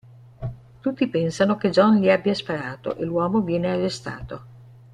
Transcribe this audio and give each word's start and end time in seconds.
Tutti 0.79 1.07
pensano 1.09 1.57
che 1.57 1.69
John 1.69 1.97
gli 1.97 2.09
abbia 2.09 2.33
sparato 2.33 2.95
e 2.95 3.03
l'uomo 3.05 3.41
viene 3.41 3.69
arrestato. 3.69 4.43